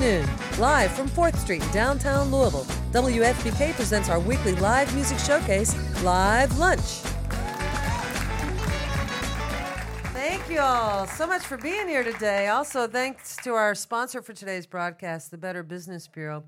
afternoon. 0.00 0.58
Live 0.58 0.92
from 0.92 1.08
4th 1.10 1.36
Street, 1.36 1.62
downtown 1.72 2.30
Louisville, 2.30 2.64
WFPK 2.92 3.74
presents 3.74 4.08
our 4.08 4.18
weekly 4.18 4.54
live 4.56 4.94
music 4.94 5.18
showcase, 5.18 5.74
Live 6.02 6.56
Lunch. 6.58 6.80
Thank 10.12 10.48
you 10.48 10.60
all 10.60 11.06
so 11.06 11.26
much 11.26 11.42
for 11.42 11.56
being 11.56 11.86
here 11.88 12.02
today. 12.02 12.48
Also, 12.48 12.86
thanks 12.86 13.36
to 13.44 13.52
our 13.52 13.74
sponsor 13.74 14.22
for 14.22 14.32
today's 14.32 14.66
broadcast, 14.66 15.30
the 15.30 15.38
Better 15.38 15.62
Business 15.62 16.08
Bureau. 16.08 16.44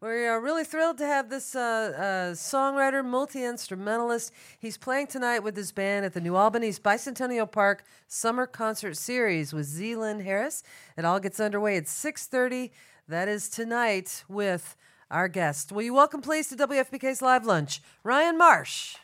We 0.00 0.26
are 0.26 0.38
really 0.40 0.64
thrilled 0.64 0.98
to 0.98 1.06
have 1.06 1.30
this 1.30 1.54
uh, 1.54 1.60
uh, 1.60 2.02
songwriter, 2.34 3.02
multi 3.02 3.42
instrumentalist. 3.42 4.32
He's 4.58 4.76
playing 4.76 5.06
tonight 5.06 5.38
with 5.38 5.56
his 5.56 5.72
band 5.72 6.04
at 6.04 6.12
the 6.12 6.20
New 6.20 6.36
Albany's 6.36 6.78
Bicentennial 6.78 7.50
Park 7.50 7.84
Summer 8.06 8.46
Concert 8.46 8.98
Series 8.98 9.54
with 9.54 9.64
Zeeland 9.64 10.20
Harris. 10.20 10.62
It 10.98 11.06
all 11.06 11.20
gets 11.20 11.40
underway 11.40 11.78
at 11.78 11.84
6:30 11.84 12.70
that 13.08 13.28
is 13.28 13.48
tonight 13.48 14.24
with 14.28 14.76
our 15.10 15.28
guest. 15.28 15.72
Will 15.72 15.82
you 15.82 15.94
welcome, 15.94 16.22
please, 16.22 16.48
to 16.48 16.56
WFPK's 16.56 17.20
Live 17.20 17.44
Lunch, 17.44 17.82
Ryan 18.02 18.38
Marsh. 18.38 18.96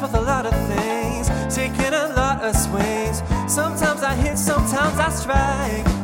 with 0.00 0.14
a 0.14 0.20
lot 0.20 0.46
of 0.46 0.54
things, 0.68 1.28
taking 1.54 1.92
a 1.92 2.08
lot 2.16 2.42
of 2.42 2.56
swings. 2.56 3.22
Sometimes 3.46 4.02
I 4.02 4.14
hit, 4.14 4.38
sometimes 4.38 4.98
I 4.98 5.10
strike. 5.10 6.03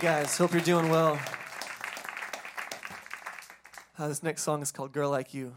guys. 0.00 0.38
Hope 0.38 0.52
you're 0.52 0.62
doing 0.62 0.88
well. 0.88 1.18
Uh, 3.98 4.08
this 4.08 4.22
next 4.22 4.42
song 4.42 4.62
is 4.62 4.72
called 4.72 4.92
Girl 4.92 5.10
Like 5.10 5.34
You. 5.34 5.54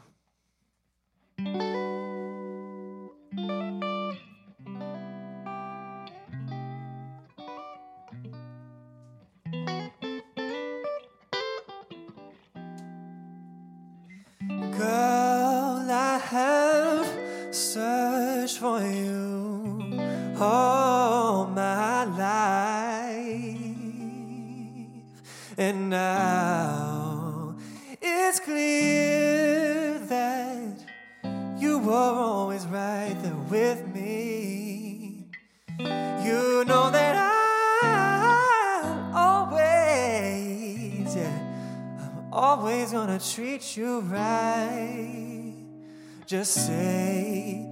Just 46.33 46.65
say 46.65 47.63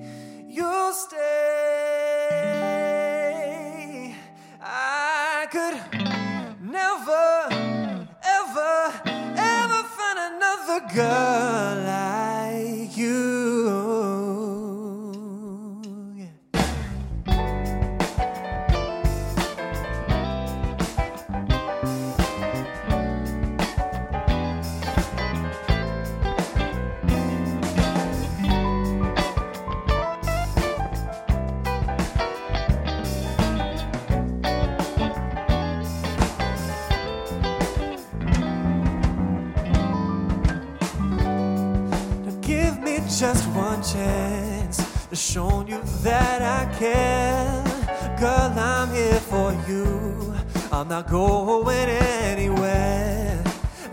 you'll 0.47 0.93
stay. 0.93 1.17
I 4.61 5.47
could 5.49 5.73
never, 6.61 7.49
ever, 8.21 9.01
ever 9.35 9.83
find 9.97 10.19
another 10.35 10.79
girl 10.93 12.10
to 45.31 45.39
show 45.39 45.65
you 45.67 45.81
that 46.03 46.41
I 46.41 46.65
care. 46.77 47.63
Girl, 48.19 48.53
I'm 48.57 48.93
here 48.93 49.19
for 49.19 49.53
you. 49.67 50.33
I'm 50.71 50.87
not 50.87 51.09
going 51.09 51.89
anywhere. 51.89 53.41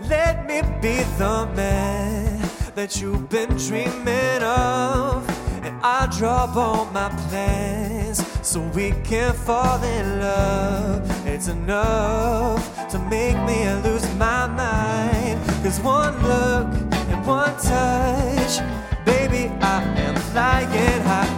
Let 0.09 0.47
me 0.47 0.61
be 0.81 1.03
the 1.17 1.49
man 1.55 2.41
that 2.75 3.01
you've 3.01 3.29
been 3.29 3.55
dreaming 3.57 4.43
of. 4.43 5.27
And 5.63 5.75
I'll 5.81 6.09
drop 6.09 6.55
all 6.55 6.85
my 6.85 7.09
plans 7.29 8.25
so 8.41 8.59
we 8.75 8.91
can 9.03 9.33
fall 9.33 9.81
in 9.83 10.19
love. 10.19 11.27
It's 11.27 11.47
enough 11.47 12.89
to 12.89 12.99
make 12.99 13.37
me 13.45 13.71
lose 13.83 14.07
my 14.15 14.47
mind. 14.47 15.39
Cause 15.63 15.79
one 15.81 16.15
look 16.21 16.67
and 17.11 17.25
one 17.25 17.55
touch, 17.57 18.59
baby, 19.05 19.51
I 19.61 19.83
am 20.05 20.15
flying 20.31 21.01
high. 21.01 21.28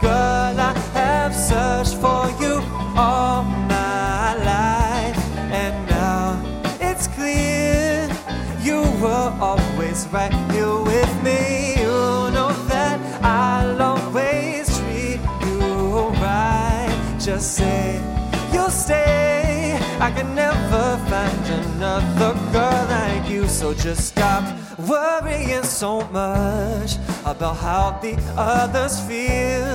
Girl, 0.00 0.60
I 0.60 0.72
have 0.94 1.34
searched 1.34 1.96
for 1.96 2.30
you 2.40 2.62
all 2.96 3.42
my 3.42 4.34
life. 4.52 5.18
And 5.50 5.74
now 5.88 6.40
it's 6.80 7.08
clear 7.08 8.08
you 8.62 8.82
were 9.02 9.32
always 9.40 10.06
right 10.12 10.32
here 10.52 10.80
with 10.92 11.12
me. 11.24 11.74
You 11.80 12.30
know 12.36 12.52
that 12.68 13.00
I'll 13.24 13.82
always 13.82 14.66
treat 14.78 15.20
you 15.42 15.58
right. 16.22 17.16
Just 17.18 17.54
say 17.56 18.00
you'll 18.52 18.70
stay. 18.70 19.78
I 20.00 20.12
can 20.12 20.32
never 20.34 20.96
find 21.10 21.44
another 21.64 22.34
girl 22.52 22.86
like 22.88 23.28
you. 23.28 23.48
So 23.48 23.74
just 23.74 24.06
stop 24.06 24.44
worrying 24.78 25.64
so 25.64 26.02
much 26.12 26.96
about 27.24 27.56
how 27.56 27.98
the 28.00 28.14
others 28.36 29.00
feel 29.00 29.67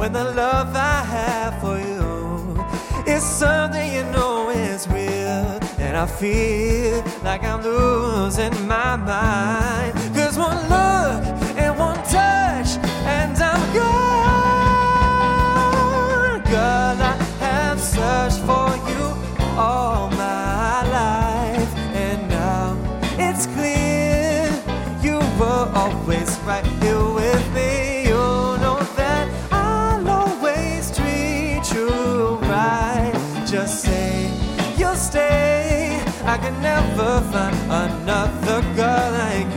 when 0.00 0.14
the 0.14 0.24
love 0.24 0.74
I 0.74 1.04
have 1.04 1.60
for 1.60 1.78
you 1.78 2.56
is 3.06 3.22
something 3.22 3.92
you 3.92 4.02
know 4.04 4.48
is 4.48 4.88
real. 4.88 5.60
And 5.78 5.94
I 5.94 6.06
feel 6.06 7.04
like 7.22 7.44
I'm 7.44 7.62
losing 7.62 8.54
my 8.66 8.96
mind. 8.96 9.92
Cause 10.14 10.38
one 10.38 10.56
look 10.70 11.39
I 36.40 36.44
can 36.44 36.62
never 36.62 37.20
find 37.30 37.54
another 37.70 38.62
girl 38.74 39.12
like 39.12 39.49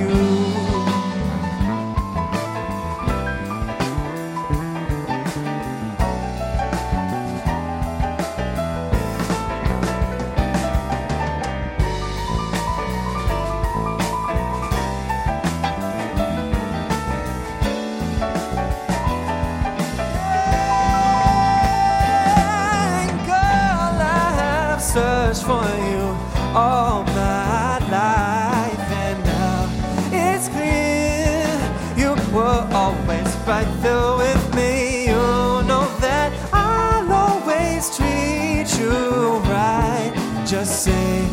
were 32.33 32.67
always 32.73 33.29
right 33.45 33.71
there 33.81 34.17
with 34.17 34.55
me. 34.55 35.05
You 35.05 35.61
know 35.69 35.85
that 35.99 36.33
I'll 36.51 37.11
always 37.11 37.95
treat 37.95 38.67
you 38.79 39.37
right. 39.53 40.13
Just 40.45 40.83
say 40.83 41.27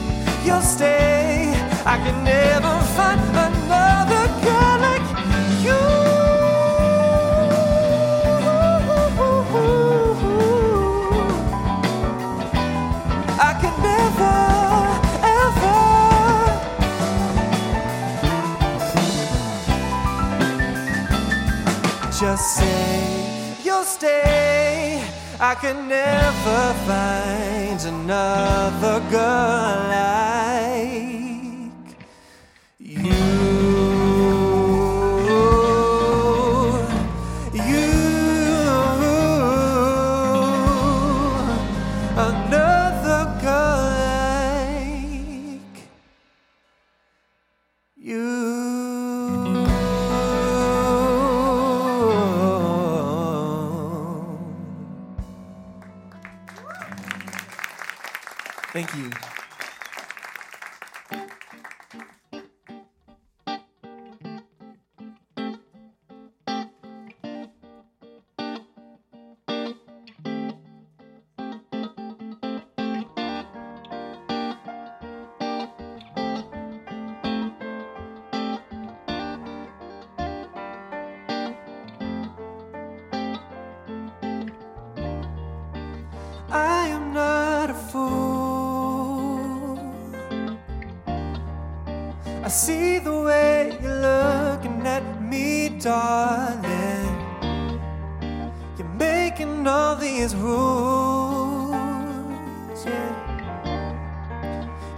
you'll 0.45 0.61
stay. 0.61 1.53
I 1.87 1.97
can 2.05 2.23
never 2.23 2.75
find 2.97 3.30
just 22.21 22.57
say 22.57 23.57
you'll 23.65 23.83
stay. 23.83 25.03
I 25.41 25.55
can 25.55 25.89
never 25.89 26.75
find 26.85 27.81
another 27.81 29.01
girl 29.09 29.89
like 29.89 30.40
see 92.51 92.99
the 92.99 93.23
way 93.23 93.79
you're 93.81 94.01
looking 94.01 94.85
at 94.85 95.05
me, 95.23 95.69
darling. 95.69 97.15
You're 98.77 98.95
making 98.99 99.67
all 99.69 99.95
these 99.95 100.35
rules. 100.35 101.71
Yeah. 102.85 103.15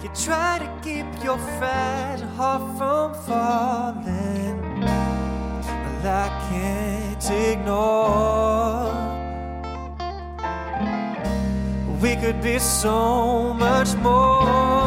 You 0.03 0.09
try 0.15 0.61
to 0.61 0.69
keep 0.83 1.05
your 1.23 1.37
fragile 1.59 2.29
heart 2.29 2.63
from 2.79 3.13
falling, 3.27 4.81
but 4.81 6.07
I 6.07 6.29
can't 6.49 7.31
ignore. 7.31 8.93
We 12.01 12.17
could 12.17 12.41
be 12.41 12.59
so 12.59 13.53
much 13.53 13.95
more. 13.97 14.82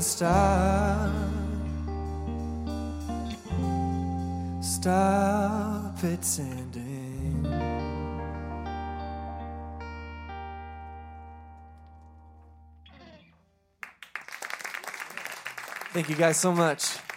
stop. 0.00 1.10
Stop 4.60 5.98
pretending. 5.98 7.46
Thank 15.92 16.08
you 16.08 16.14
guys 16.14 16.36
so 16.38 16.52
much. 16.52 17.09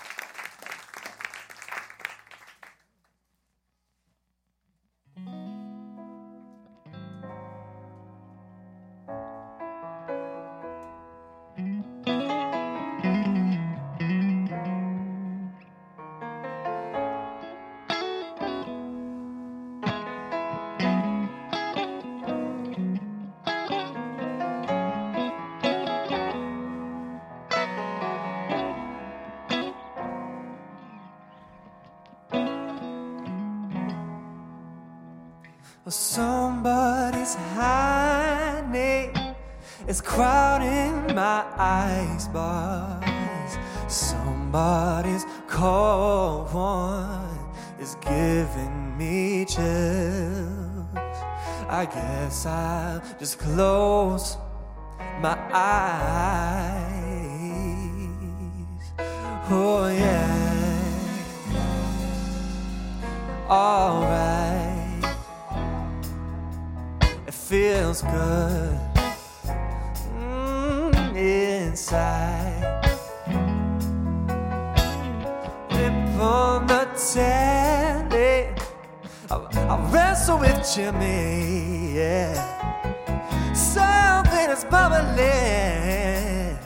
Bubbling 84.70 86.58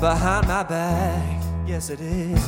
behind 0.00 0.46
my 0.46 0.62
back. 0.62 1.42
Yes, 1.66 1.90
it 1.90 2.00
is. 2.00 2.46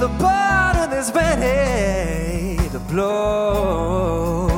The 0.00 0.08
bottom 0.18 0.92
is 0.92 1.12
ready 1.14 2.68
to 2.70 2.78
blow. 2.78 4.51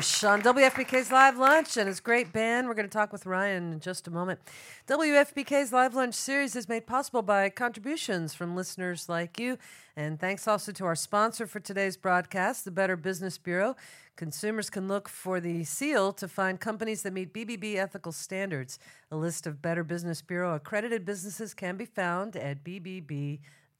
Marsh 0.00 0.24
on 0.24 0.40
WFPK's 0.40 1.12
Live 1.12 1.36
Lunch 1.36 1.76
and 1.76 1.86
his 1.86 2.00
great 2.00 2.32
band. 2.32 2.66
We're 2.66 2.72
going 2.72 2.88
to 2.88 2.90
talk 2.90 3.12
with 3.12 3.26
Ryan 3.26 3.74
in 3.74 3.80
just 3.80 4.08
a 4.08 4.10
moment. 4.10 4.40
WFPK's 4.88 5.74
Live 5.74 5.94
Lunch 5.94 6.14
series 6.14 6.56
is 6.56 6.70
made 6.70 6.86
possible 6.86 7.20
by 7.20 7.50
contributions 7.50 8.32
from 8.32 8.56
listeners 8.56 9.10
like 9.10 9.38
you. 9.38 9.58
And 9.96 10.18
thanks 10.18 10.48
also 10.48 10.72
to 10.72 10.86
our 10.86 10.94
sponsor 10.94 11.46
for 11.46 11.60
today's 11.60 11.98
broadcast, 11.98 12.64
the 12.64 12.70
Better 12.70 12.96
Business 12.96 13.36
Bureau. 13.36 13.76
Consumers 14.16 14.70
can 14.70 14.88
look 14.88 15.06
for 15.06 15.38
the 15.38 15.64
seal 15.64 16.14
to 16.14 16.26
find 16.26 16.58
companies 16.58 17.02
that 17.02 17.12
meet 17.12 17.34
BBB 17.34 17.76
ethical 17.76 18.12
standards. 18.12 18.78
A 19.10 19.18
list 19.18 19.46
of 19.46 19.60
Better 19.60 19.84
Business 19.84 20.22
Bureau 20.22 20.54
accredited 20.54 21.04
businesses 21.04 21.52
can 21.52 21.76
be 21.76 21.84
found 21.84 22.36
at 22.36 22.64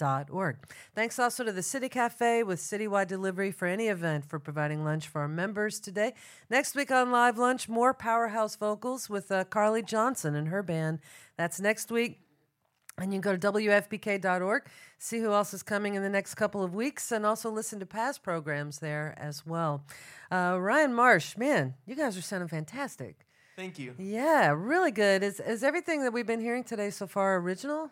bbb.org. 0.00 0.56
Thanks 0.94 1.18
also 1.18 1.44
to 1.44 1.52
the 1.52 1.62
City 1.62 1.88
Cafe 1.88 2.42
with 2.42 2.58
citywide 2.58 3.08
delivery 3.08 3.50
for 3.50 3.66
any 3.66 3.88
event 3.88 4.24
for 4.24 4.38
providing 4.38 4.84
lunch 4.84 5.08
for 5.08 5.22
our 5.22 5.28
members 5.28 5.80
today. 5.80 6.14
Next 6.48 6.74
week 6.74 6.90
on 6.90 7.10
Live 7.10 7.38
Lunch, 7.38 7.68
more 7.68 7.94
powerhouse 7.94 8.56
vocals 8.56 9.08
with 9.08 9.30
uh, 9.30 9.44
Carly 9.44 9.82
Johnson 9.82 10.34
and 10.34 10.48
her 10.48 10.62
band. 10.62 11.00
That's 11.36 11.60
next 11.60 11.90
week. 11.90 12.20
And 12.98 13.14
you 13.14 13.20
can 13.20 13.32
go 13.32 13.36
to 13.36 13.52
WFPK.org, 13.52 14.64
see 14.98 15.20
who 15.20 15.32
else 15.32 15.54
is 15.54 15.62
coming 15.62 15.94
in 15.94 16.02
the 16.02 16.10
next 16.10 16.34
couple 16.34 16.62
of 16.62 16.74
weeks, 16.74 17.12
and 17.12 17.24
also 17.24 17.50
listen 17.50 17.80
to 17.80 17.86
past 17.86 18.22
programs 18.22 18.80
there 18.80 19.14
as 19.16 19.46
well. 19.46 19.86
Uh, 20.30 20.58
Ryan 20.60 20.92
Marsh, 20.92 21.36
man, 21.38 21.74
you 21.86 21.94
guys 21.94 22.18
are 22.18 22.22
sounding 22.22 22.48
fantastic. 22.48 23.24
Thank 23.56 23.78
you. 23.78 23.94
Yeah, 23.96 24.52
really 24.54 24.90
good. 24.90 25.22
Is, 25.22 25.40
is 25.40 25.64
everything 25.64 26.02
that 26.02 26.12
we've 26.12 26.26
been 26.26 26.40
hearing 26.40 26.64
today 26.64 26.90
so 26.90 27.06
far 27.06 27.36
original? 27.36 27.90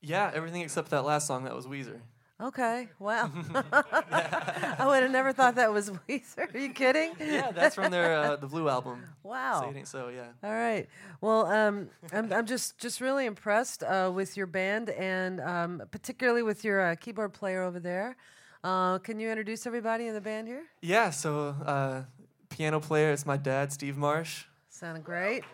Yeah, 0.00 0.30
everything 0.32 0.62
except 0.62 0.90
that 0.90 1.04
last 1.04 1.26
song 1.26 1.44
that 1.44 1.54
was 1.54 1.66
Weezer. 1.66 2.00
Okay, 2.42 2.88
wow. 2.98 3.30
I 3.54 4.84
would 4.86 5.02
have 5.02 5.10
never 5.10 5.32
thought 5.32 5.56
that 5.56 5.72
was 5.72 5.90
Weezer. 5.90 6.54
Are 6.54 6.58
you 6.58 6.72
kidding? 6.72 7.12
Yeah, 7.20 7.50
that's 7.50 7.74
from 7.74 7.90
their 7.90 8.16
uh, 8.16 8.36
the 8.36 8.46
Blue 8.46 8.68
album. 8.68 9.04
Wow. 9.22 9.70
Ain't 9.76 9.86
so, 9.86 10.08
yeah. 10.08 10.28
All 10.42 10.52
right. 10.52 10.88
Well, 11.20 11.46
um, 11.46 11.90
I'm, 12.12 12.32
I'm 12.32 12.46
just 12.46 12.78
just 12.78 13.02
really 13.02 13.26
impressed 13.26 13.82
uh, 13.82 14.10
with 14.14 14.38
your 14.38 14.46
band 14.46 14.88
and 14.90 15.40
um, 15.40 15.82
particularly 15.90 16.42
with 16.42 16.64
your 16.64 16.80
uh, 16.80 16.94
keyboard 16.94 17.34
player 17.34 17.62
over 17.62 17.78
there. 17.78 18.16
Uh, 18.64 18.98
can 18.98 19.20
you 19.20 19.28
introduce 19.28 19.66
everybody 19.66 20.06
in 20.06 20.14
the 20.14 20.20
band 20.20 20.48
here? 20.48 20.64
Yeah, 20.80 21.10
so 21.10 21.54
uh, 21.64 22.02
piano 22.48 22.80
player 22.80 23.12
is 23.12 23.26
my 23.26 23.36
dad, 23.36 23.70
Steve 23.72 23.98
Marsh. 23.98 24.44
Sounded 24.70 25.04
great. 25.04 25.44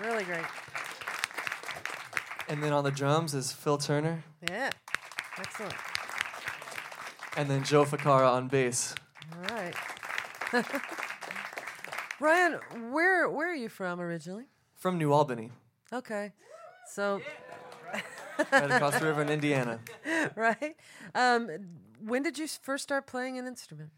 Really 0.00 0.24
great. 0.24 0.44
And 2.52 2.62
then 2.62 2.74
on 2.74 2.84
the 2.84 2.90
drums 2.90 3.32
is 3.32 3.50
Phil 3.50 3.78
Turner. 3.78 4.22
Yeah. 4.46 4.68
Excellent. 5.38 5.72
And 7.34 7.48
then 7.48 7.64
Joe 7.64 7.86
Ficara 7.86 8.30
on 8.30 8.48
bass. 8.48 8.94
All 9.34 9.56
right. 9.56 9.74
Ryan, 12.20 12.60
where 12.90 13.30
where 13.30 13.50
are 13.50 13.54
you 13.54 13.70
from 13.70 14.02
originally? 14.02 14.44
From 14.74 14.98
New 14.98 15.14
Albany, 15.14 15.50
Okay. 15.94 16.34
So, 16.86 17.22
right 18.52 18.70
across 18.70 18.98
the 18.98 19.06
river 19.06 19.22
in 19.22 19.30
Indiana. 19.30 19.78
right. 20.36 20.76
Um, 21.14 21.48
when 22.04 22.22
did 22.22 22.36
you 22.36 22.46
first 22.46 22.82
start 22.82 23.06
playing 23.06 23.38
an 23.38 23.46
instrument? 23.46 23.92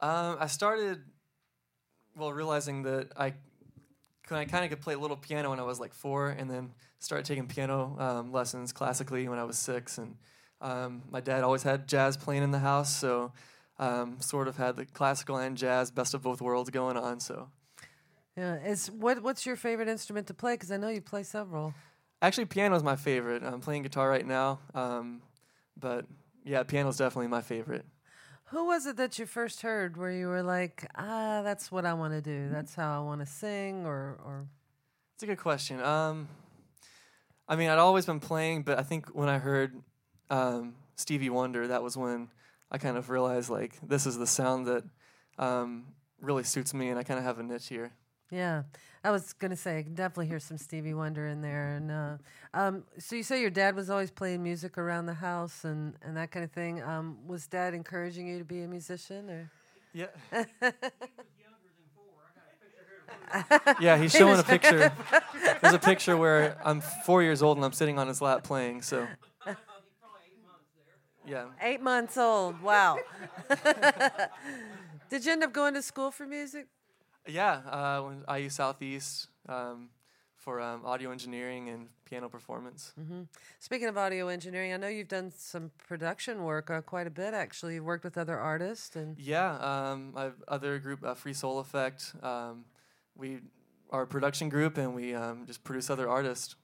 Um, 0.00 0.36
I 0.38 0.46
started, 0.46 1.04
well, 2.14 2.34
realizing 2.34 2.82
that 2.82 3.12
I, 3.16 3.32
I 4.36 4.44
kind 4.44 4.64
of 4.64 4.70
could 4.70 4.80
play 4.80 4.94
a 4.94 4.98
little 4.98 5.16
piano 5.16 5.50
when 5.50 5.60
I 5.60 5.62
was 5.62 5.80
like 5.80 5.94
four, 5.94 6.28
and 6.28 6.50
then 6.50 6.72
started 6.98 7.24
taking 7.24 7.46
piano 7.46 7.96
um, 7.98 8.32
lessons 8.32 8.72
classically 8.72 9.28
when 9.28 9.38
I 9.38 9.44
was 9.44 9.58
six. 9.58 9.98
And 9.98 10.16
um, 10.60 11.02
my 11.10 11.20
dad 11.20 11.42
always 11.44 11.62
had 11.62 11.88
jazz 11.88 12.16
playing 12.16 12.42
in 12.42 12.50
the 12.50 12.58
house, 12.58 12.94
so 12.94 13.32
um, 13.78 14.20
sort 14.20 14.48
of 14.48 14.56
had 14.56 14.76
the 14.76 14.84
classical 14.84 15.36
and 15.36 15.56
jazz 15.56 15.90
best 15.90 16.14
of 16.14 16.22
both 16.22 16.40
worlds 16.40 16.70
going 16.70 16.96
on. 16.96 17.20
So 17.20 17.48
Yeah. 18.36 18.56
Is 18.56 18.90
what 18.90 19.22
what's 19.22 19.46
your 19.46 19.56
favorite 19.56 19.88
instrument 19.88 20.26
to 20.26 20.34
play? 20.34 20.54
Because 20.54 20.70
I 20.70 20.76
know 20.76 20.88
you 20.88 21.00
play 21.00 21.22
several. 21.22 21.74
actually, 22.20 22.46
piano 22.46 22.74
is 22.76 22.82
my 22.82 22.96
favorite. 22.96 23.42
I'm 23.42 23.60
playing 23.60 23.82
guitar 23.82 24.08
right 24.10 24.26
now, 24.26 24.58
um, 24.74 25.22
but 25.78 26.06
yeah, 26.44 26.62
piano's 26.62 26.96
definitely 26.96 27.28
my 27.28 27.42
favorite. 27.42 27.84
Who 28.50 28.66
was 28.66 28.86
it 28.86 28.96
that 28.96 29.18
you 29.18 29.26
first 29.26 29.60
heard 29.60 29.98
where 29.98 30.10
you 30.10 30.26
were 30.26 30.42
like, 30.42 30.88
ah, 30.96 31.42
that's 31.42 31.70
what 31.70 31.84
I 31.84 31.92
want 31.92 32.14
to 32.14 32.22
do. 32.22 32.48
That's 32.50 32.74
how 32.74 32.98
I 32.98 33.04
want 33.04 33.20
to 33.20 33.26
sing, 33.26 33.84
or 33.84 34.18
or 34.24 34.46
It's 35.14 35.22
a 35.22 35.26
good 35.26 35.38
question. 35.38 35.80
Um, 35.82 36.28
I 37.46 37.56
mean, 37.56 37.68
I'd 37.68 37.78
always 37.78 38.06
been 38.06 38.20
playing, 38.20 38.62
but 38.62 38.78
I 38.78 38.82
think 38.82 39.08
when 39.08 39.28
I 39.28 39.38
heard 39.38 39.74
um, 40.30 40.76
Stevie 40.96 41.28
Wonder, 41.28 41.68
that 41.68 41.82
was 41.82 41.96
when 41.96 42.28
I 42.70 42.78
kind 42.78 42.96
of 42.96 43.10
realized 43.10 43.50
like 43.50 43.74
this 43.86 44.06
is 44.06 44.16
the 44.16 44.26
sound 44.26 44.66
that 44.66 44.84
um, 45.38 45.84
really 46.20 46.44
suits 46.44 46.72
me, 46.72 46.88
and 46.88 46.98
I 46.98 47.02
kind 47.02 47.18
of 47.18 47.24
have 47.24 47.38
a 47.38 47.42
niche 47.42 47.68
here. 47.68 47.92
Yeah. 48.30 48.62
I 49.04 49.10
was 49.10 49.32
gonna 49.32 49.56
say 49.56 49.78
I 49.78 49.82
can 49.82 49.94
definitely 49.94 50.26
hear 50.26 50.40
some 50.40 50.58
Stevie 50.58 50.94
Wonder 50.94 51.26
in 51.26 51.40
there. 51.40 51.76
And 51.76 51.90
uh, 51.90 52.16
um, 52.52 52.84
so 52.98 53.16
you 53.16 53.22
say 53.22 53.40
your 53.40 53.50
dad 53.50 53.74
was 53.76 53.90
always 53.90 54.10
playing 54.10 54.42
music 54.42 54.76
around 54.76 55.06
the 55.06 55.14
house 55.14 55.64
and 55.64 55.94
and 56.02 56.16
that 56.16 56.30
kind 56.30 56.44
of 56.44 56.50
thing. 56.52 56.82
Um, 56.82 57.18
was 57.26 57.46
dad 57.46 57.74
encouraging 57.74 58.26
you 58.26 58.38
to 58.38 58.44
be 58.44 58.62
a 58.62 58.68
musician 58.68 59.30
or? 59.30 59.50
Yeah. 59.94 60.06
yeah, 63.80 63.96
he's 63.96 64.12
showing 64.12 64.38
a 64.38 64.42
picture. 64.42 64.92
There's 65.60 65.74
a 65.74 65.78
picture 65.78 66.16
where 66.16 66.56
I'm 66.64 66.80
four 66.80 67.22
years 67.22 67.42
old 67.42 67.56
and 67.56 67.64
I'm 67.64 67.72
sitting 67.72 67.98
on 67.98 68.08
his 68.08 68.20
lap 68.20 68.44
playing. 68.44 68.82
So. 68.82 69.06
Yeah. 71.26 71.44
Eight 71.60 71.82
months 71.82 72.16
old. 72.16 72.62
Wow. 72.62 73.00
Did 75.10 75.26
you 75.26 75.32
end 75.32 75.44
up 75.44 75.52
going 75.52 75.74
to 75.74 75.82
school 75.82 76.10
for 76.10 76.26
music? 76.26 76.68
Yeah, 77.28 77.60
uh, 77.70 78.00
when 78.02 78.24
IU 78.40 78.48
Southeast 78.48 79.28
um, 79.48 79.90
for 80.34 80.60
um, 80.60 80.84
audio 80.84 81.10
engineering 81.10 81.68
and 81.68 81.88
piano 82.04 82.28
performance. 82.28 82.94
Speaking 83.58 83.88
of 83.88 83.98
audio 83.98 84.28
engineering, 84.28 84.72
I 84.72 84.78
know 84.78 84.88
you've 84.88 85.08
done 85.08 85.30
some 85.36 85.70
production 85.86 86.44
work 86.44 86.70
uh, 86.70 86.80
quite 86.80 87.06
a 87.06 87.10
bit. 87.10 87.34
Actually, 87.34 87.74
you've 87.74 87.84
worked 87.84 88.04
with 88.04 88.16
other 88.16 88.38
artists, 88.38 88.96
and 88.96 89.18
Yeah, 89.18 89.56
um, 89.58 90.14
I 90.16 90.24
have 90.24 90.42
other 90.48 90.78
group, 90.78 91.04
uh, 91.04 91.14
Free 91.14 91.34
Soul 91.34 91.58
Effect. 91.58 92.14
Um, 92.22 92.64
we 93.14 93.40
are 93.90 94.02
a 94.02 94.06
production 94.06 94.48
group 94.48 94.78
and 94.78 94.94
we 94.94 95.14
um, 95.14 95.44
just 95.46 95.64
produce 95.64 95.90
other 95.90 96.08
artists. 96.08 96.56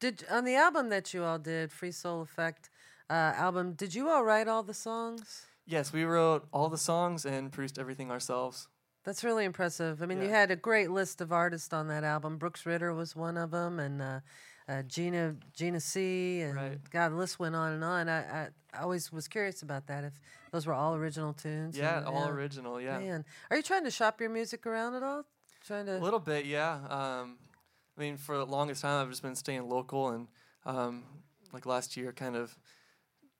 did 0.00 0.24
on 0.30 0.44
the 0.44 0.54
album 0.54 0.88
that 0.90 1.14
you 1.14 1.24
all 1.24 1.38
did, 1.38 1.72
Free 1.72 1.92
Soul 1.92 2.22
Effect 2.22 2.70
uh, 3.08 3.32
album. 3.36 3.72
Did 3.72 3.94
you 3.94 4.08
all 4.08 4.24
write 4.24 4.48
all 4.48 4.62
the 4.62 4.74
songs? 4.74 5.46
Yes, 5.66 5.92
we 5.92 6.04
wrote 6.04 6.46
all 6.52 6.68
the 6.68 6.78
songs 6.78 7.24
and 7.24 7.52
produced 7.52 7.78
everything 7.78 8.10
ourselves. 8.10 8.68
That's 9.06 9.22
really 9.22 9.44
impressive. 9.44 10.02
I 10.02 10.06
mean, 10.06 10.20
you 10.20 10.28
had 10.28 10.50
a 10.50 10.56
great 10.56 10.90
list 10.90 11.20
of 11.20 11.32
artists 11.32 11.72
on 11.72 11.86
that 11.88 12.02
album. 12.02 12.38
Brooks 12.38 12.66
Ritter 12.66 12.92
was 12.92 13.14
one 13.14 13.36
of 13.36 13.52
them, 13.52 13.78
and 13.78 14.02
uh, 14.02 14.20
uh, 14.68 14.82
Gina 14.82 15.36
Gina 15.54 15.78
C. 15.78 16.40
And 16.40 16.56
Right. 16.56 16.90
God, 16.90 17.12
the 17.12 17.16
list 17.16 17.38
went 17.38 17.54
on 17.54 17.72
and 17.72 17.84
on. 17.84 18.08
I, 18.08 18.18
I, 18.18 18.48
I 18.74 18.82
always 18.82 19.12
was 19.12 19.28
curious 19.28 19.62
about 19.62 19.86
that. 19.86 20.02
If 20.02 20.20
those 20.50 20.66
were 20.66 20.74
all 20.74 20.96
original 20.96 21.32
tunes. 21.32 21.78
Yeah, 21.78 21.98
and, 21.98 22.08
all 22.08 22.28
original. 22.28 22.80
Yeah, 22.80 22.98
Man, 22.98 23.24
are 23.48 23.56
you 23.56 23.62
trying 23.62 23.84
to 23.84 23.92
shop 23.92 24.20
your 24.20 24.28
music 24.28 24.66
around 24.66 24.96
at 24.96 25.04
all? 25.04 25.24
Trying 25.64 25.86
to. 25.86 25.98
a 25.98 26.00
little 26.00 26.18
bit. 26.18 26.44
Yeah. 26.44 26.74
Um, 26.88 27.38
I 27.96 28.00
mean, 28.00 28.16
for 28.16 28.36
the 28.36 28.44
longest 28.44 28.82
time, 28.82 29.02
I've 29.02 29.10
just 29.10 29.22
been 29.22 29.36
staying 29.36 29.68
local, 29.68 30.08
and 30.08 30.26
um, 30.64 31.04
like 31.52 31.64
last 31.64 31.96
year, 31.96 32.12
kind 32.12 32.34
of 32.34 32.58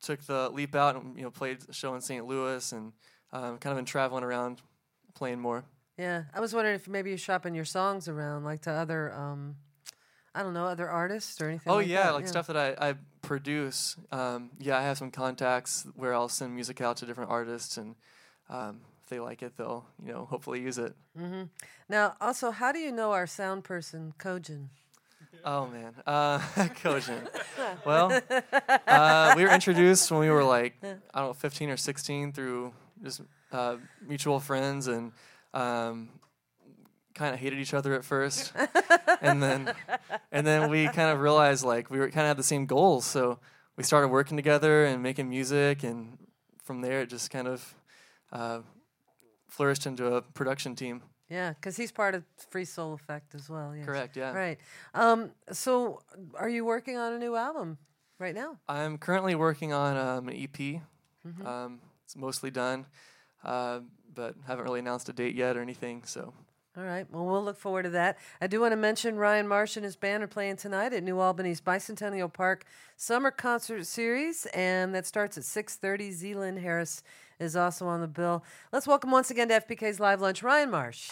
took 0.01 0.23
the 0.23 0.49
leap 0.51 0.77
out 0.77 0.95
and 0.95 1.17
you 1.17 1.23
know 1.23 1.31
played 1.33 1.59
a 1.69 1.73
show 1.73 1.95
in 1.97 2.01
St. 2.01 2.25
Louis, 2.25 2.71
and 2.71 2.93
um, 3.33 3.59
kind 3.59 3.73
of 3.73 3.79
been 3.79 3.85
traveling 3.85 4.23
around, 4.23 4.63
playing 5.17 5.41
more. 5.41 5.65
Yeah, 5.99 6.25
I 6.35 6.41
was 6.41 6.55
wondering 6.55 6.77
if 6.77 6.87
maybe 6.87 7.11
you're 7.11 7.19
shopping 7.19 7.55
your 7.55 7.65
songs 7.65 8.07
around, 8.07 8.45
like 8.45 8.61
to 8.63 8.71
other, 8.71 9.13
um, 9.15 9.57
I 10.35 10.43
don't 10.43 10.53
know, 10.53 10.67
other 10.67 10.89
artists 10.89 11.41
or 11.41 11.49
anything. 11.49 11.73
Oh 11.73 11.77
like 11.77 11.89
yeah, 11.89 12.05
that. 12.05 12.15
like 12.15 12.29
stuff 12.29 12.47
that 12.49 12.57
I, 12.57 12.91
I 12.91 12.95
produce. 13.23 13.97
Um, 14.13 14.51
yeah, 14.59 14.79
I 14.79 14.83
have 14.83 14.99
some 14.99 15.11
contacts 15.11 15.87
where 15.97 16.15
I'll 16.15 16.29
send 16.29 16.55
music 16.55 16.81
out 16.81 16.99
to 16.99 17.07
different 17.07 17.31
artists, 17.31 17.79
and 17.79 17.97
um, 18.51 18.81
if 19.03 19.09
they 19.09 19.21
like 19.21 19.43
it, 19.43 19.57
they'll 19.57 19.87
you 20.05 20.13
know 20.13 20.27
hopefully 20.27 20.61
use 20.61 20.77
it. 20.77 20.95
Mm-hmm. 21.19 21.45
Now, 21.89 22.15
also, 22.21 22.51
how 22.51 22.73
do 22.73 22.79
you 22.79 22.93
know 22.93 23.13
our 23.13 23.27
sound 23.27 23.65
person, 23.65 24.13
Kojin? 24.19 24.69
Oh 25.47 25.67
man, 25.67 25.95
uh, 26.07 26.39
Kojin. 26.83 27.27
well, 27.87 28.21
uh, 28.87 29.35
we 29.37 29.45
were 29.45 29.51
introduced 29.51 30.11
when 30.11 30.21
we 30.21 30.31
were 30.31 30.45
like 30.45 30.75
I 30.83 31.21
don't 31.21 31.29
know, 31.29 31.33
15 31.33 31.71
or 31.71 31.77
16 31.77 32.33
through 32.33 32.75
just 33.07 33.23
uh, 33.53 33.77
mutual 34.07 34.41
friends, 34.41 34.89
and 34.89 35.13
um, 35.55 36.11
kind 37.15 37.33
of 37.35 37.41
hated 37.41 37.59
each 37.59 37.75
other 37.75 37.95
at 37.95 38.05
first, 38.05 38.53
and 39.21 39.43
then 39.43 39.73
and 40.31 40.47
then 40.47 40.71
we 40.71 40.87
kind 40.89 41.11
of 41.11 41.21
realized 41.21 41.65
like 41.65 41.91
we 41.91 41.99
were 41.99 42.11
kind 42.11 42.27
of 42.27 42.29
had 42.29 42.37
the 42.37 42.43
same 42.43 42.67
goals, 42.67 43.05
so 43.07 43.39
we 43.77 43.85
started 43.85 44.09
working 44.09 44.37
together 44.37 44.85
and 44.85 45.03
making 45.03 45.29
music, 45.29 45.83
and 45.83 46.19
from 46.63 46.81
there 46.81 47.03
it 47.03 47.11
just 47.11 47.31
kind 47.31 47.49
of 47.49 47.75
uh, 48.33 48.61
flourished 49.49 49.87
into 49.87 50.15
a 50.15 50.23
production 50.23 50.75
team. 50.75 51.03
Yeah, 51.29 51.51
because 51.55 51.77
he's 51.77 51.91
part 51.91 52.15
of 52.15 52.23
Free 52.51 52.65
Soul 52.65 52.95
Effect 52.95 53.35
as 53.35 53.51
well. 53.51 53.75
Yes. 53.75 53.85
Correct, 53.85 54.17
yeah. 54.17 54.33
Right. 54.33 54.59
Um, 54.95 55.31
so, 55.51 56.01
are 56.35 56.49
you 56.49 56.65
working 56.65 56.97
on 56.97 57.15
a 57.15 57.19
new 57.19 57.35
album 57.35 57.79
right 58.21 58.35
now? 58.35 58.59
I'm 58.69 58.97
currently 58.97 59.35
working 59.35 59.73
on 59.73 59.97
um, 59.97 60.29
an 60.29 60.37
EP. 60.37 60.83
Um, 61.45 61.81
it's 62.07 62.17
mostly 62.17 62.53
done, 62.53 62.87
uh, 63.45 63.81
but 64.15 64.37
haven't 64.47 64.65
really 64.65 64.79
announced 64.79 65.09
a 65.09 65.13
date 65.13 65.35
yet 65.35 65.57
or 65.57 65.61
anything. 65.61 66.03
So. 66.05 66.33
All 66.79 66.85
right. 66.85 67.07
Well, 67.11 67.27
we'll 67.27 67.43
look 67.43 67.59
forward 67.59 67.83
to 67.85 67.91
that. 67.91 68.19
I 68.41 68.47
do 68.47 68.61
want 68.61 68.73
to 68.73 68.77
mention 68.77 69.17
Ryan 69.17 69.49
Marsh 69.49 69.77
and 69.77 69.85
his 69.85 69.97
band 69.97 70.23
are 70.23 70.29
playing 70.29 70.57
tonight 70.57 70.93
at 70.93 71.03
New 71.03 71.19
Albany's 71.19 71.61
Bicentennial 71.61 72.33
Park 72.33 72.65
Summer 72.97 73.31
Concert 73.31 73.87
Series, 73.87 74.47
and 74.55 74.95
that 74.95 75.07
starts 75.07 75.37
at 75.37 75.45
6:30. 75.45 76.13
Zealand 76.13 76.59
Harris 76.61 77.03
is 77.41 77.57
also 77.57 77.87
on 77.87 78.03
the 78.03 78.07
bill. 78.07 78.45
Let's 78.73 78.87
welcome 78.87 79.11
once 79.11 79.31
again 79.31 79.49
to 79.49 79.55
FPK's 79.55 79.99
Live 79.99 80.21
Lunch, 80.21 80.43
Ryan 80.43 80.71
Marsh. 80.71 81.11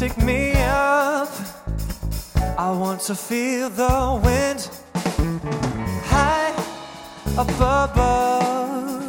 pick 0.00 0.16
me 0.24 0.52
up. 0.54 1.28
I 2.56 2.70
want 2.70 3.02
to 3.02 3.14
feel 3.14 3.68
the 3.68 4.18
wind 4.24 4.70
high 6.06 6.54
up 7.36 7.50
above 7.50 9.06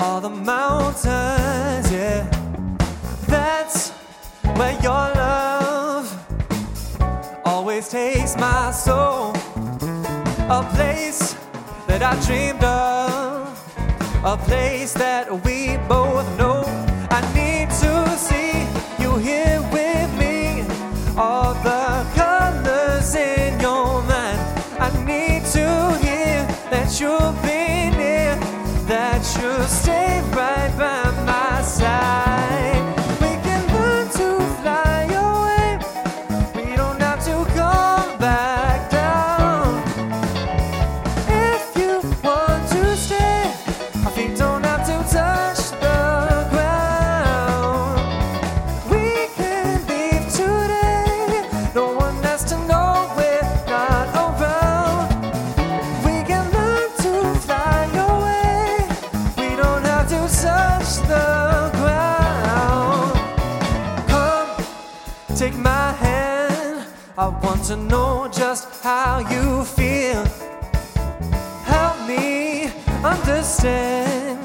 all 0.00 0.20
the 0.20 0.30
mountains. 0.30 1.90
Yeah, 1.90 2.22
that's 3.26 3.90
where 4.58 4.74
your 4.80 5.06
love 5.24 6.06
always 7.44 7.88
takes 7.88 8.36
my 8.36 8.70
soul. 8.70 9.32
A 10.58 10.62
place 10.76 11.34
that 11.88 12.00
I 12.00 12.14
dreamed 12.24 12.62
of, 12.62 13.48
a 14.24 14.36
place 14.36 14.92
that 14.92 15.44
we 15.44 15.78
both 15.88 16.38
know. 16.38 16.53
you've 27.00 27.42
been 27.42 27.53
understand 73.14 74.38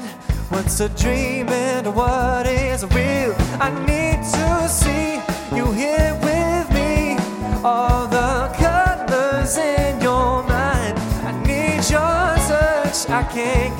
what's 0.50 0.80
a 0.80 0.88
dream 0.90 1.48
and 1.48 1.94
what 1.94 2.46
is 2.46 2.84
real. 2.94 3.34
I 3.60 3.70
need 3.90 4.20
to 4.36 4.68
see 4.68 5.20
you 5.56 5.72
here 5.72 6.14
with 6.22 6.66
me, 6.78 7.16
all 7.64 8.06
the 8.06 8.32
colors 8.64 9.56
in 9.56 10.00
your 10.00 10.42
mind. 10.44 10.98
I 11.28 11.32
need 11.46 11.82
your 11.90 12.26
touch, 12.48 13.08
I 13.10 13.22
can't. 13.32 13.79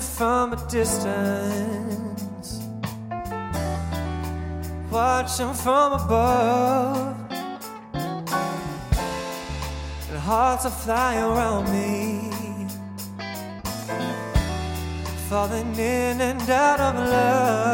From 0.00 0.52
a 0.52 0.56
distance, 0.68 2.48
watching 4.90 5.52
from 5.54 5.92
above. 5.92 7.16
And 10.08 10.18
hearts 10.18 10.66
are 10.66 10.70
flying 10.70 11.22
around 11.24 11.70
me, 11.72 12.30
falling 15.28 15.74
in 15.74 16.20
and 16.20 16.50
out 16.50 16.80
of 16.80 16.94
love. 16.94 17.67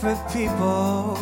Desperate 0.00 0.32
people 0.32 1.18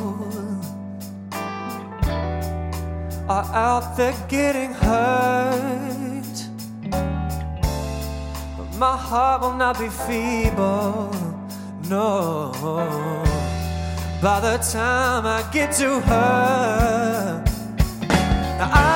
are 3.28 3.44
out 3.54 3.96
there 3.96 4.14
getting 4.28 4.72
hurt. 4.72 6.36
But 6.90 8.76
my 8.76 8.96
heart 8.96 9.42
will 9.42 9.54
not 9.54 9.78
be 9.78 9.88
feeble, 9.88 11.10
no. 11.88 12.52
By 14.22 14.40
the 14.40 14.58
time 14.58 15.26
I 15.26 15.48
get 15.52 15.72
to 15.76 16.00
her, 16.00 17.44
I 18.60 18.95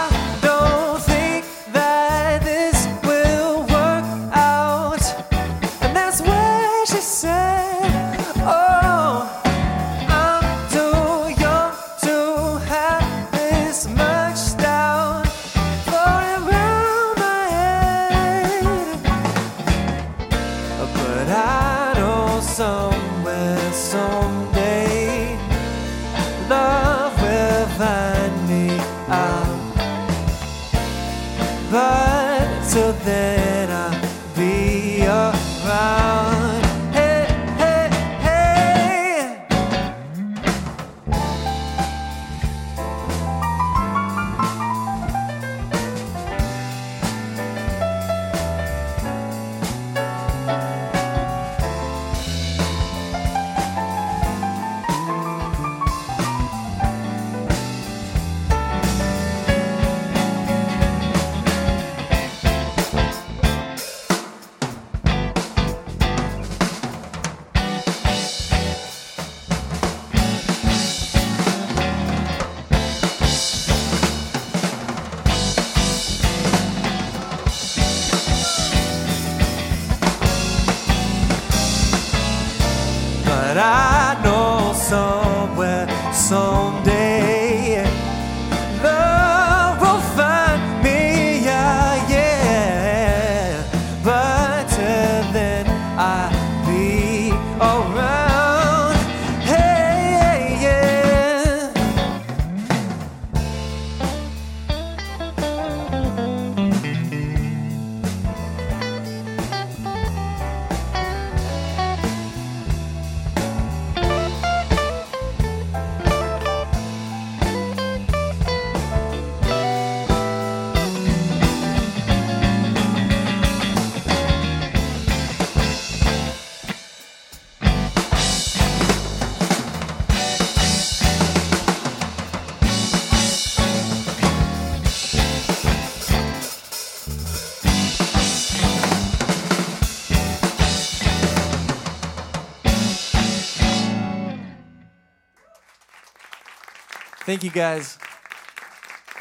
Thank 147.30 147.44
you 147.44 147.50
guys. 147.50 147.96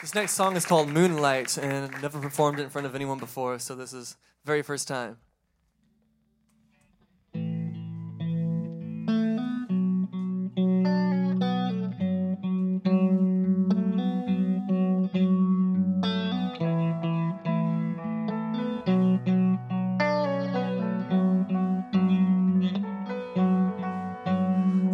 This 0.02 0.16
next 0.16 0.32
song 0.32 0.56
is 0.56 0.66
called 0.66 0.90
Moonlight, 0.90 1.60
and 1.60 1.92
never 2.02 2.20
performed 2.20 2.60
it 2.60 2.64
in 2.64 2.72
front 2.72 2.88
of 2.88 2.96
anyone 2.96 3.20
before, 3.20 3.60
so 3.60 3.76
this 3.76 3.94
is 3.94 4.18
very 4.44 4.64
first 4.64 4.88
time. 4.88 5.18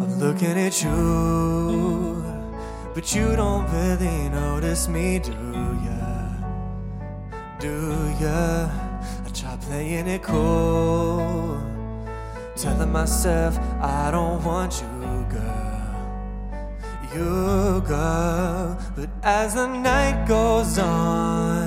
I'm 0.02 0.18
looking 0.20 0.58
at 0.58 0.82
you, 0.82 1.45
but 2.96 3.14
you 3.14 3.36
don't 3.36 3.70
really 3.72 4.30
notice 4.30 4.88
me, 4.88 5.18
do 5.18 5.36
ya? 5.84 6.04
Do 7.60 7.76
ya? 8.18 8.70
I 9.26 9.28
try 9.34 9.54
playing 9.60 10.06
it 10.06 10.22
cool, 10.22 11.60
telling 12.56 12.90
myself 12.90 13.58
I 13.82 14.10
don't 14.10 14.42
want 14.42 14.80
you, 14.80 15.26
girl. 15.28 15.92
You, 17.14 17.82
girl. 17.82 18.78
But 18.96 19.10
as 19.22 19.52
the 19.56 19.66
night 19.66 20.26
goes 20.26 20.78
on, 20.78 21.66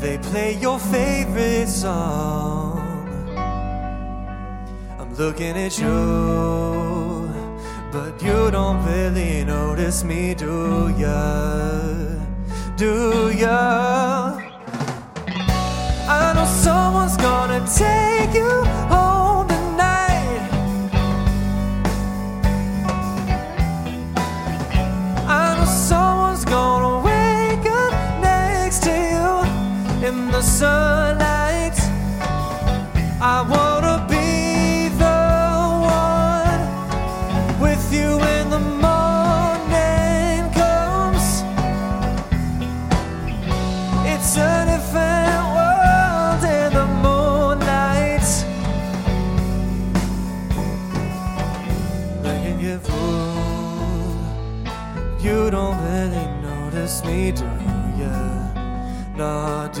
they 0.00 0.18
play 0.18 0.58
your 0.58 0.80
favorite 0.80 1.68
song. 1.68 2.80
I'm 4.98 5.14
looking 5.14 5.56
at 5.56 5.78
you, 5.78 6.91
But 7.92 8.22
you 8.22 8.50
don't 8.50 8.82
really 8.86 9.44
notice 9.44 10.02
me, 10.02 10.32
do 10.32 10.88
ya? 10.96 12.16
Do 12.74 13.28
ya? 13.28 13.81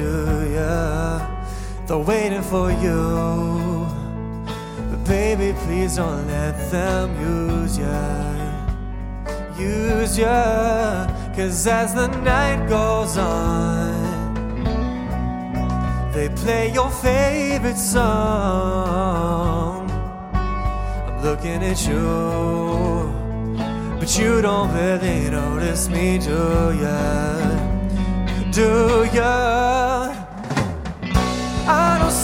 Do 0.02 0.18
ya? 0.58 1.22
They're 1.86 2.06
waiting 2.12 2.42
for 2.42 2.68
you. 2.84 3.86
But 4.90 5.00
baby, 5.06 5.54
please 5.62 5.92
don't 5.96 6.26
let 6.26 6.54
them 6.72 7.08
use 7.34 7.78
ya. 7.78 8.02
Use 9.56 10.18
ya. 10.18 11.06
Cause 11.36 11.66
as 11.68 11.94
the 11.94 12.08
night 12.32 12.68
goes 12.68 13.16
on, 13.16 13.94
they 16.12 16.28
play 16.42 16.72
your 16.72 16.90
favorite 16.90 17.78
song. 17.78 19.22
I'm 20.34 21.22
looking 21.22 21.62
at 21.62 21.80
you, 21.86 23.08
but 24.00 24.10
you 24.18 24.42
don't 24.42 24.70
really 24.74 25.30
notice 25.30 25.88
me, 25.88 26.18
do 26.18 26.72
ya? 26.82 26.98
Do 28.50 29.08
ya? 29.14 29.71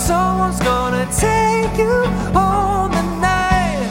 Someone's 0.08 0.58
gonna 0.60 1.04
take 1.12 1.76
you 1.76 1.96
home 2.32 2.90
tonight. 2.92 3.90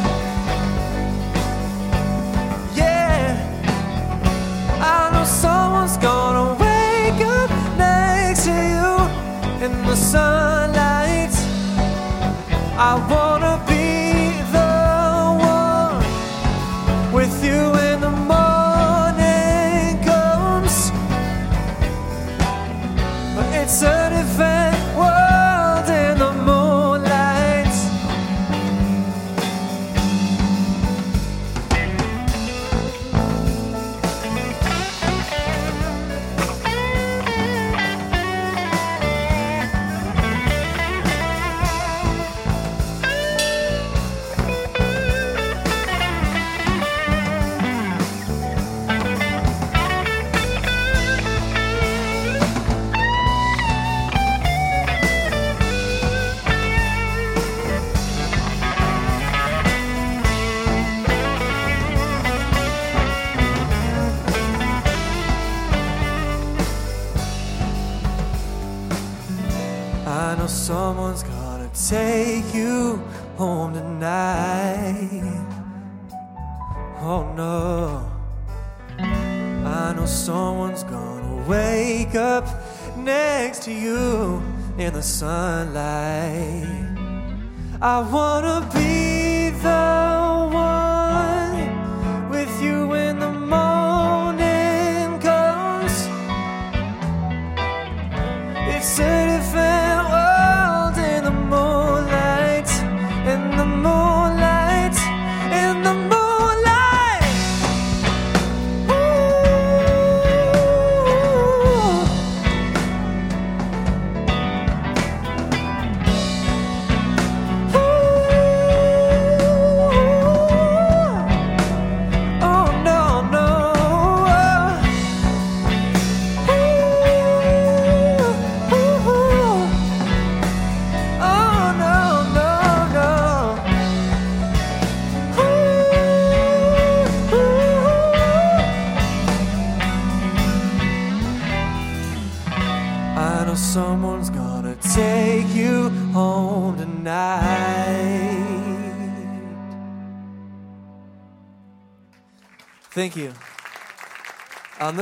Yeah. 2.73 3.37
I 4.81 5.11
know 5.13 5.23
someone's 5.25 5.97
gonna 5.97 6.55
wake 6.55 7.21
up 7.21 7.51
next 7.77 8.45
to 8.45 8.55
you 8.73 9.63
in 9.63 9.85
the 9.85 9.95
sunlight. 9.95 11.35
I 12.79 12.95
wanna 13.07 13.26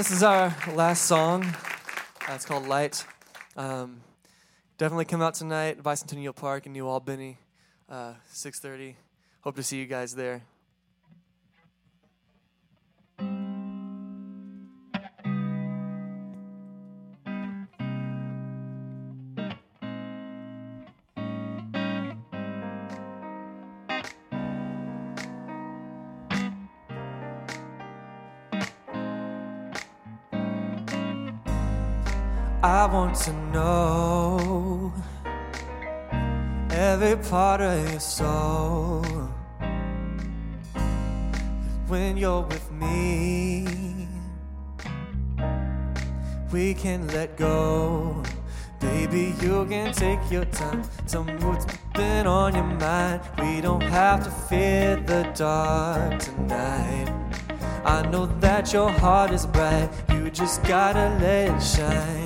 this 0.05 0.17
is 0.17 0.21
our 0.21 0.55
last 0.75 1.05
song. 1.05 1.43
Uh, 1.43 2.33
it's 2.33 2.45
called 2.45 2.67
Light. 2.67 3.03
Um, 3.57 4.01
definitely 4.77 5.05
come 5.05 5.23
out 5.23 5.33
tonight, 5.33 5.81
Bicentennial 5.81 6.35
Park 6.35 6.67
in 6.67 6.73
New 6.73 6.87
Albany, 6.87 7.39
uh, 7.89 8.13
6:30. 8.31 8.97
Hope 9.41 9.55
to 9.55 9.63
see 9.63 9.79
you 9.79 9.87
guys 9.87 10.13
there. 10.13 10.43
I 32.65 32.87
want 32.87 33.15
to 33.25 33.33
know 33.53 34.91
every 36.71 37.15
part 37.15 37.61
of 37.61 37.91
your 37.91 37.99
soul. 37.99 39.03
When 41.87 42.17
you're 42.17 42.41
with 42.41 42.71
me, 42.71 44.07
we 46.51 46.73
can 46.73 47.07
let 47.09 47.37
go. 47.37 48.23
Baby, 48.79 49.35
you 49.41 49.67
can 49.67 49.93
take 49.93 50.31
your 50.31 50.45
time. 50.45 50.81
Tell 51.07 51.23
me 51.23 51.33
what's 51.45 51.67
been 51.93 52.25
on 52.25 52.55
your 52.55 52.63
mind. 52.63 53.21
We 53.37 53.61
don't 53.61 53.83
have 53.83 54.23
to 54.23 54.31
fear 54.31 54.95
the 54.95 55.21
dark 55.35 56.17
tonight. 56.17 57.13
I 57.85 58.01
know 58.09 58.25
that 58.39 58.73
your 58.73 58.89
heart 58.89 59.29
is 59.29 59.45
bright, 59.45 59.87
you 60.09 60.31
just 60.31 60.63
gotta 60.63 61.15
let 61.21 61.55
it 61.55 61.61
shine. 61.61 62.24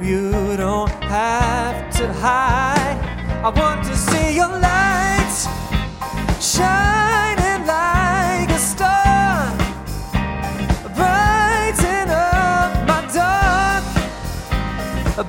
You 0.00 0.56
don't 0.56 0.90
have 1.02 1.90
to 1.96 2.12
hide. 2.12 2.96
I 3.42 3.48
want 3.48 3.84
to 3.86 3.96
see 3.96 4.36
your 4.36 4.46
light 4.46 5.34
shining 6.40 7.66
like 7.66 8.48
a 8.48 8.58
star, 8.60 9.50
brighten 10.94 12.10
up 12.10 12.86
my 12.86 13.02
dark, 13.12 13.84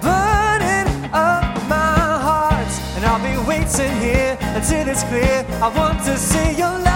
burning 0.04 1.10
up 1.14 1.68
my 1.68 2.20
heart. 2.22 2.72
And 2.96 3.06
I'll 3.06 3.24
be 3.26 3.38
waiting 3.50 3.96
here 4.00 4.38
until 4.40 4.88
it's 4.88 5.04
clear. 5.06 5.48
I 5.64 5.70
want 5.76 6.04
to 6.06 6.16
see 6.16 6.52
your 6.60 6.78
light. 6.78 6.89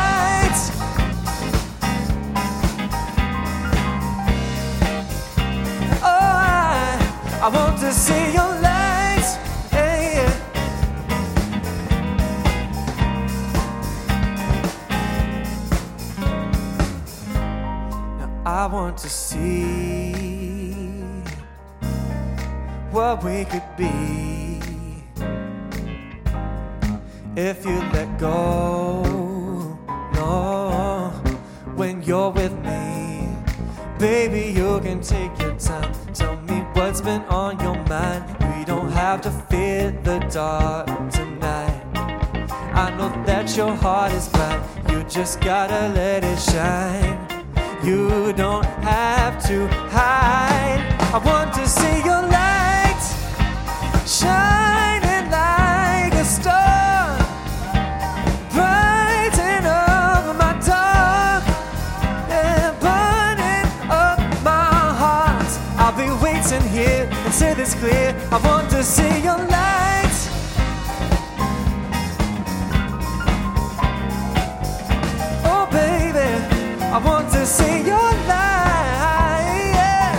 I, 7.44 7.50
want 7.50 7.78
to 7.80 7.92
see 7.92 8.32
your 8.32 8.54
light. 8.62 9.38
Hey, 9.70 10.14
yeah. 10.16 10.34
Now 18.20 18.42
I 18.46 18.66
want 18.68 18.98
to 19.00 19.10
see 19.10 20.14
what 22.92 23.22
we 23.26 23.44
could 23.44 23.76
be 23.76 24.62
if 27.36 27.66
you 27.66 27.78
let 27.92 28.18
go. 28.18 29.04
No, 30.14 31.10
when 31.76 32.02
you're 32.04 32.30
with 32.32 32.54
me, 32.60 33.28
baby, 34.00 34.54
you 34.58 34.80
can 34.80 35.02
take 35.02 35.38
your 35.42 35.56
time. 35.60 35.92
Tell 36.14 36.43
what's 36.84 37.00
been 37.00 37.22
on 37.44 37.58
your 37.62 37.78
mind. 37.86 38.26
We 38.58 38.66
don't 38.66 38.92
have 38.92 39.22
to 39.22 39.32
fear 39.50 39.92
the 40.04 40.20
dark 40.30 40.88
tonight. 41.12 41.82
I 42.84 42.94
know 42.98 43.10
that 43.26 43.56
your 43.56 43.74
heart 43.74 44.12
is 44.12 44.28
bright. 44.28 44.62
You 44.90 45.02
just 45.04 45.40
gotta 45.40 45.94
let 46.00 46.26
it 46.26 46.40
shine. 46.52 47.18
You 47.86 48.34
don't 48.34 48.66
have 48.84 49.42
to 49.48 49.68
hide. 49.98 50.82
I 51.16 51.20
want 51.30 51.54
to 51.54 51.66
see 51.66 51.98
your 52.10 52.24
light 52.38 53.04
shining 54.06 54.93
it's 67.64 67.76
clear. 67.76 68.14
I 68.30 68.38
want 68.40 68.70
to 68.72 68.84
see 68.84 69.24
your 69.24 69.38
light. 69.38 70.20
Oh, 75.46 75.66
baby, 75.72 76.30
I 76.84 76.98
want 76.98 77.32
to 77.32 77.46
see 77.46 77.78
your 77.92 78.10
light. 78.28 79.72
yeah. 79.78 80.12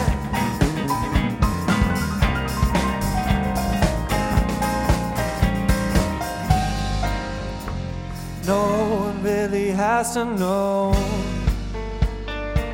No 8.47 8.63
one 9.05 9.23
really 9.23 9.69
has 9.69 10.15
to 10.15 10.25
know 10.25 10.95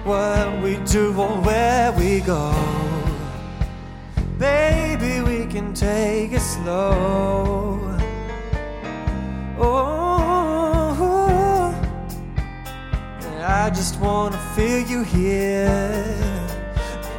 what 0.04 0.62
we 0.62 0.76
do 0.86 1.12
or 1.20 1.40
where 1.42 1.90
we 1.92 2.20
go. 2.20 2.69
Can 5.50 5.74
take 5.74 6.30
it 6.30 6.40
slow. 6.40 7.80
Oh, 9.58 10.94
I 13.42 13.68
just 13.70 13.98
wanna 13.98 14.38
feel 14.54 14.78
you 14.86 15.02
here. 15.02 16.14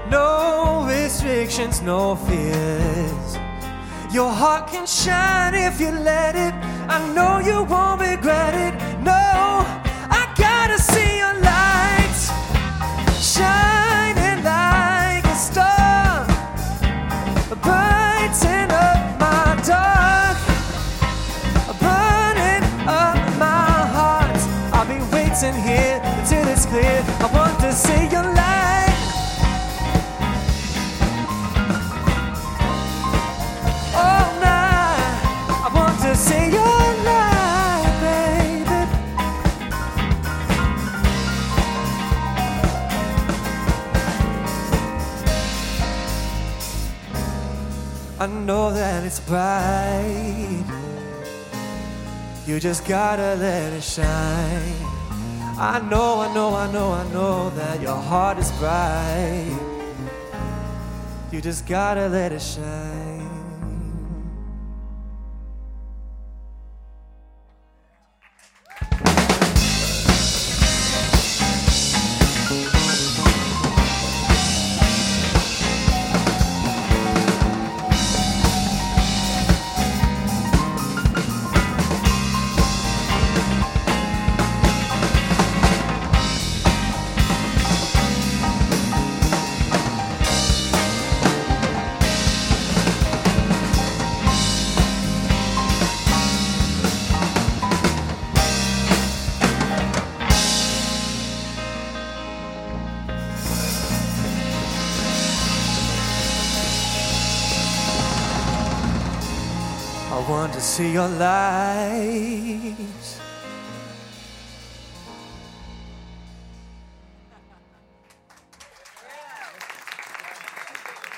No 0.09 0.85
restrictions, 0.87 1.81
no 1.81 2.15
fears. 2.15 3.37
Your 4.13 4.31
heart 4.31 4.69
can 4.71 4.85
shine 4.87 5.53
if 5.53 5.81
you 5.81 5.91
let 5.91 6.37
it. 6.37 6.53
I 6.87 6.99
know 7.13 7.39
you 7.39 7.63
won't 7.65 7.99
regret 7.99 8.53
it. 8.55 8.73
No, 9.03 9.65
here 25.49 25.99
until 26.03 26.47
it's 26.49 26.67
clear. 26.67 27.03
I 27.19 27.29
want 27.33 27.59
to 27.61 27.73
see 27.73 28.03
your 28.11 28.21
light. 28.21 28.93
Oh, 33.95 34.03
all 34.05 34.39
night. 34.39 35.17
I 35.65 35.69
want 35.73 35.99
to 36.01 36.15
see 36.15 36.45
your 36.51 36.83
light, 37.09 37.89
baby. 38.05 38.81
I 48.19 48.27
know 48.27 48.71
that 48.71 49.03
it's 49.03 49.19
bright. 49.19 50.63
You 52.45 52.59
just 52.59 52.85
gotta 52.87 53.35
let 53.39 53.73
it 53.73 53.81
shine. 53.81 54.90
I 55.63 55.79
know, 55.79 56.21
I 56.21 56.33
know, 56.33 56.55
I 56.55 56.71
know, 56.71 56.91
I 56.91 57.07
know 57.13 57.51
that 57.51 57.79
your 57.81 57.95
heart 57.95 58.39
is 58.39 58.51
bright. 58.53 59.55
You 61.31 61.39
just 61.39 61.67
gotta 61.67 62.07
let 62.07 62.31
it 62.31 62.41
shine. 62.41 63.10
Your 110.81 111.07
light. 111.07 112.75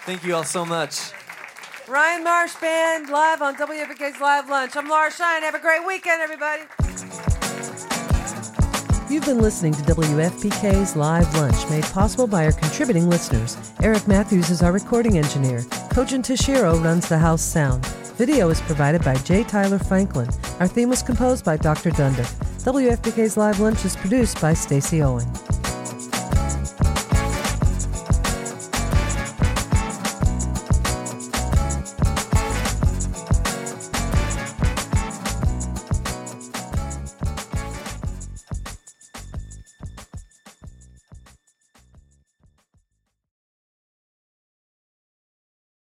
Thank 0.06 0.26
you 0.26 0.36
all 0.36 0.44
so 0.44 0.66
much. 0.66 1.12
Ryan 1.88 2.24
Marsh 2.24 2.56
Band 2.56 3.10
live 3.10 3.42
on 3.42 3.56
WFPK's 3.56 4.20
Live 4.20 4.50
Lunch. 4.50 4.76
I'm 4.76 4.90
Laura 4.90 5.10
Shine. 5.10 5.44
Have 5.44 5.56
a 5.56 5.60
great 5.60 5.88
weekend, 5.88 6.22
everybody. 6.22 6.64
You've 9.10 9.26
been 9.26 9.42
listening 9.42 9.74
to 9.74 9.82
WFPK's 9.82 10.96
Live 10.96 11.32
Lunch, 11.36 11.70
made 11.70 11.84
possible 11.84 12.26
by 12.26 12.46
our 12.46 12.54
contributing 12.54 13.10
listeners. 13.10 13.58
Eric 13.82 14.08
Matthews 14.08 14.50
is 14.50 14.64
our 14.64 14.72
recording 14.72 15.18
engineer. 15.18 15.60
Kojin 15.92 16.24
Tashiro 16.24 16.82
runs 16.82 17.10
the 17.10 17.18
house 17.18 17.42
sound. 17.42 17.86
Video 18.18 18.50
is 18.50 18.62
provided 18.62 19.04
by 19.04 19.16
J. 19.16 19.44
Tyler 19.44 19.78
Franklin. 19.78 20.30
Our 20.62 20.68
theme 20.68 20.90
was 20.90 21.04
composed 21.04 21.44
by 21.44 21.58
Dr. 21.58 21.92
Dundiff. 21.92 22.34
WFPK's 22.64 23.36
Live 23.36 23.60
Lunch 23.60 23.84
is 23.84 23.98
produced 23.98 24.40
by 24.42 24.54
Stacy 24.54 25.04
Owen. 25.04 25.28